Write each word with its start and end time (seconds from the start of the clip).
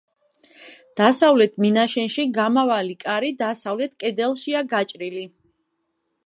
დასავლეთ 1.01 1.59
მინაშენში 1.65 2.25
გამავალი 2.37 2.95
კარი 3.05 3.31
დასავლეთ 3.43 3.95
კედელშია 4.05 4.65
გაჭრილი. 4.73 5.29